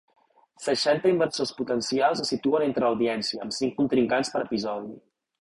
[0.61, 4.93] Seixanta inversors potencials es situen entre l'audiència, amb cinc contrincants per episodi.